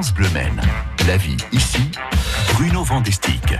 [0.00, 0.62] France Bleu Maine.
[1.06, 1.82] La vie ici,
[2.54, 3.54] Bruno Vandestick.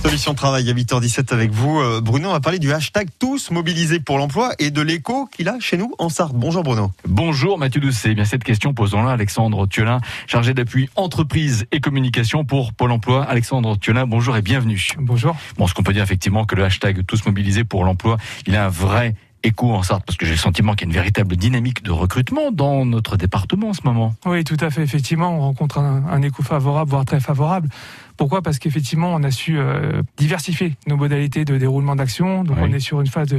[0.00, 1.80] Solution Travail à 8h17 avec vous.
[1.80, 5.48] Euh, Bruno, on va parler du hashtag tous mobilisés pour l'emploi et de l'écho qu'il
[5.48, 6.34] a chez nous en Sarthe.
[6.34, 6.92] Bonjour Bruno.
[7.08, 8.12] Bonjour Mathieu Doucet.
[8.12, 9.98] Eh bien cette question posons-la Alexandre Thiolin,
[10.28, 13.24] chargé d'appui entreprise et communication pour Pôle emploi.
[13.24, 14.86] Alexandre Thiolin, bonjour et bienvenue.
[14.98, 15.34] Bonjour.
[15.58, 18.66] Bon, ce qu'on peut dire effectivement que le hashtag tous mobilisés pour l'emploi, il a
[18.66, 21.36] un vrai écho en Sarthe parce que j'ai le sentiment qu'il y a une véritable
[21.36, 24.14] dynamique de recrutement dans notre département en ce moment.
[24.26, 24.82] Oui, tout à fait.
[24.82, 27.68] Effectivement, on rencontre un, un écho favorable, voire très favorable.
[28.16, 28.42] Pourquoi?
[28.42, 32.44] Parce qu'effectivement, on a su euh, diversifier nos modalités de déroulement d'action.
[32.44, 32.68] Donc, Oui.
[32.70, 33.34] on est sur une phase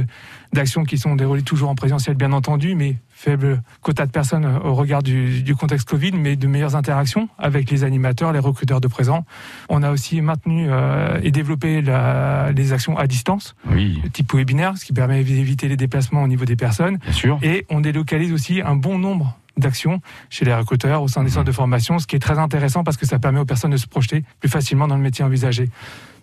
[0.52, 4.58] d'action qui sont déroulées toujours en présentiel, bien entendu, mais faible quota de personnes euh,
[4.60, 8.80] au regard du, du contexte Covid, mais de meilleures interactions avec les animateurs, les recruteurs
[8.82, 9.24] de présent.
[9.70, 14.76] On a aussi maintenu euh, et développé la- les actions à distance, Oui, type webinaire,
[14.76, 16.98] ce qui permet d'éviter les déplacements au niveau des personnes.
[16.98, 17.38] bien sûr.
[17.42, 21.46] Et on délocalise aussi un bon nombre d'actions chez les recruteurs au sein des centres
[21.46, 23.86] de formation, ce qui est très intéressant parce que ça permet aux personnes de se
[23.86, 25.68] projeter plus facilement dans le métier envisagé.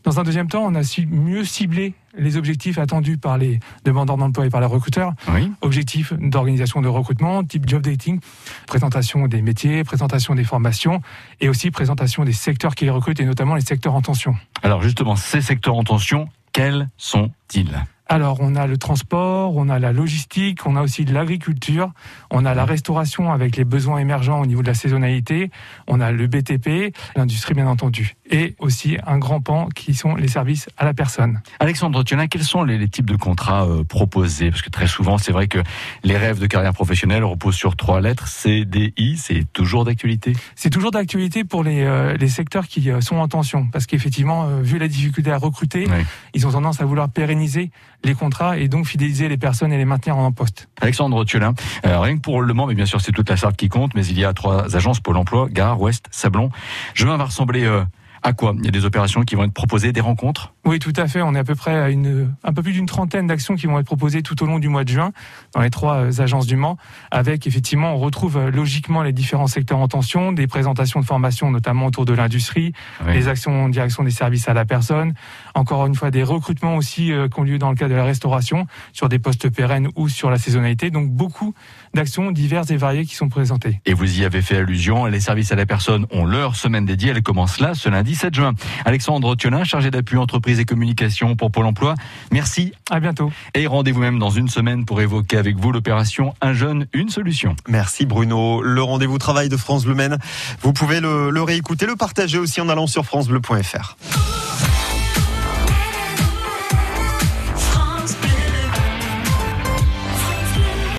[0.03, 4.17] Dans un deuxième temps, on a su mieux cibler les objectifs attendus par les demandeurs
[4.17, 5.13] d'emploi et par les recruteurs.
[5.29, 5.49] Oui.
[5.61, 8.19] Objectifs d'organisation de recrutement, type job dating,
[8.67, 11.01] présentation des métiers, présentation des formations
[11.39, 14.35] et aussi présentation des secteurs qui les recrutent et notamment les secteurs en tension.
[14.61, 17.85] Alors justement, ces secteurs en tension, quels sont-ils?
[18.07, 21.91] Alors, on a le transport, on a la logistique, on a aussi de l'agriculture,
[22.31, 25.49] on a la restauration avec les besoins émergents au niveau de la saisonnalité,
[25.87, 30.27] on a le BTP, l'industrie bien entendu, et aussi un grand pan qui sont les
[30.27, 31.41] services à la personne.
[31.61, 34.49] Alexandre Thiolin, quels sont les, les types de contrats euh, proposés?
[34.51, 35.59] Parce que très souvent, c'est vrai que
[36.03, 40.33] les rêves de carrière professionnelle reposent sur trois lettres, CDI, c'est toujours d'actualité?
[40.55, 44.43] C'est toujours d'actualité pour les, euh, les secteurs qui euh, sont en tension, parce qu'effectivement,
[44.49, 46.03] euh, vu la difficulté à recruter, Oui.
[46.33, 47.71] ils ont tendance à vouloir pérenniser
[48.03, 50.69] les contrats et donc fidéliser les personnes et les maintenir en poste.
[50.81, 51.53] Alexandre Thiolin,
[51.85, 53.95] euh, rien que pour le Mans, mais bien sûr c'est toute la Sarthe qui compte,
[53.95, 56.49] mais il y a trois agences Pôle emploi, Gare, Ouest, Sablon.
[56.93, 57.83] Juin va ressembler euh,
[58.23, 58.55] à quoi?
[58.57, 60.53] Il y a des opérations qui vont être proposées, des rencontres?
[60.65, 61.21] Oui, tout à fait.
[61.21, 63.77] On est à peu près à une, un peu plus d'une trentaine d'actions qui vont
[63.79, 65.11] être proposées tout au long du mois de juin
[65.53, 66.77] dans les trois euh, agences du Mans.
[67.11, 71.51] Avec effectivement, on retrouve euh, logiquement les différents secteurs en tension, des présentations de formation
[71.51, 72.73] notamment autour de l'industrie,
[73.05, 73.13] Oui.
[73.13, 75.13] des actions en direction des services à la personne.
[75.53, 78.05] Encore une fois, des recrutements aussi euh, qui ont lieu dans le cadre de la
[78.05, 80.91] restauration sur des postes pérennes ou sur la saisonnalité.
[80.91, 81.53] Donc beaucoup
[81.93, 83.81] d'actions diverses et variées qui sont présentées.
[83.85, 87.09] Et vous y avez fait allusion, les services à la personne ont leur semaine dédiée,
[87.11, 88.53] elle commence là ce lundi 7 juin.
[88.85, 91.95] Alexandre Thiolin, chargé d'appui entreprise et communication pour Pôle emploi,
[92.31, 93.31] merci À bientôt.
[93.53, 97.55] et rendez-vous même dans une semaine pour évoquer avec vous l'opération Un jeune, une solution.
[97.67, 98.61] Merci Bruno.
[98.61, 100.17] Le rendez-vous travail de France Bleu Maine.
[100.61, 103.95] Vous pouvez le, le réécouter, le partager aussi en allant sur francebleu.fr.